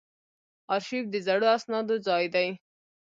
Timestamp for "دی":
2.33-2.47